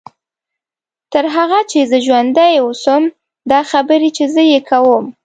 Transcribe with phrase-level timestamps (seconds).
[1.13, 3.03] تر هغه چې زه ژوندۍ واوسم
[3.51, 5.05] دا خبرې چې زه یې کوم.